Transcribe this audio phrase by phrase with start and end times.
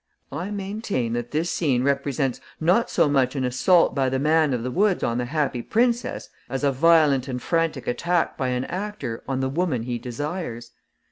[0.31, 4.63] I maintain that this scene represents not so much an assault by the man of
[4.63, 9.23] the woods on the Happy Princess as a violent and frantic attack by an actor
[9.27, 10.71] on the woman he desires.